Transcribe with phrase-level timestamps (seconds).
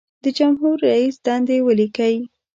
[0.23, 2.15] د جمهور رئیس دندې ولیکئ.